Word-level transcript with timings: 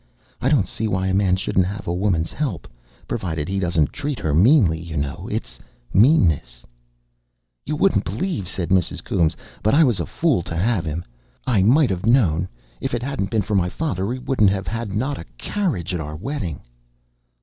"I 0.41 0.49
don't 0.49 0.67
see 0.67 0.87
why 0.87 1.05
a 1.05 1.13
man 1.13 1.35
shouldn't 1.35 1.67
have 1.67 1.85
a 1.85 1.93
woman's 1.93 2.31
help, 2.31 2.67
provided 3.07 3.47
he 3.47 3.59
doesn't 3.59 3.93
treat 3.93 4.17
her 4.17 4.33
meanly, 4.33 4.79
you 4.79 4.97
know. 4.97 5.29
It's 5.31 5.59
meanness" 5.93 6.63
"You 7.67 7.75
wouldn't 7.75 8.03
believe," 8.05 8.47
said 8.47 8.69
Mrs. 8.69 9.03
Coombes. 9.03 9.37
"But 9.61 9.75
I 9.75 9.83
was 9.83 9.99
a 9.99 10.07
fool 10.07 10.41
to 10.41 10.57
'ave 10.57 10.89
'im. 10.89 11.05
I 11.45 11.61
might 11.61 11.91
'ave 11.91 12.09
known. 12.09 12.49
If 12.79 12.95
it 12.95 13.03
'adn't 13.03 13.29
been 13.29 13.43
for 13.43 13.53
my 13.53 13.69
father, 13.69 14.07
we 14.07 14.15
shouldn't 14.19 14.51
'ave 14.51 14.71
'ad 14.71 14.91
not 14.95 15.19
a 15.19 15.23
carriage 15.37 15.91
to 15.91 16.01
our 16.01 16.15
wedding." 16.15 16.61